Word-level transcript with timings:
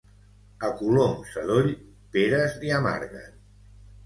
A 0.67 0.69
colom 0.79 1.13
sadoll, 1.33 1.69
peres 2.17 2.57
li 2.65 2.73
amarguen. 2.79 3.39